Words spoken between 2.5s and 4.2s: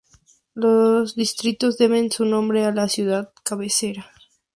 a la ciudad cabecera.